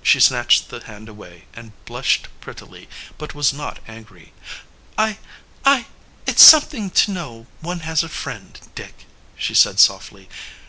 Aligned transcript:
She 0.00 0.20
snatched 0.20 0.68
the 0.68 0.78
hand 0.78 1.08
away 1.08 1.46
and 1.52 1.72
blushed 1.86 2.28
prettily, 2.40 2.88
but 3.18 3.34
was 3.34 3.52
not 3.52 3.80
angry. 3.88 4.32
"I 4.96 5.18
I; 5.64 5.86
it's 6.24 6.44
something 6.44 6.88
to 6.90 7.10
know 7.10 7.46
one 7.62 7.80
has 7.80 8.04
a 8.04 8.08
friend, 8.08 8.60
Dick," 8.76 9.06
she 9.36 9.54
said 9.54 9.80
softly. 9.80 10.28